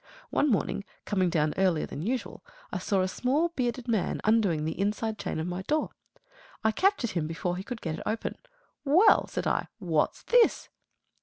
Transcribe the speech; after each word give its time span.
One 0.31 0.49
morning, 0.49 0.83
coming 1.05 1.29
down 1.29 1.53
earlier 1.57 1.85
than 1.85 2.01
usual, 2.01 2.43
I 2.71 2.79
saw 2.79 3.01
a 3.01 3.07
small 3.07 3.49
bearded 3.49 3.87
man 3.87 4.19
undoing 4.23 4.65
the 4.65 4.79
inside 4.79 5.19
chain 5.19 5.37
of 5.37 5.45
my 5.45 5.61
door. 5.61 5.91
I 6.63 6.71
captured 6.71 7.11
him 7.11 7.27
before 7.27 7.55
he 7.55 7.63
could 7.63 7.81
get 7.81 7.97
it 7.99 8.03
open. 8.03 8.39
"Well," 8.83 9.27
said 9.27 9.45
I, 9.45 9.67
"what's 9.77 10.23
this?" 10.23 10.69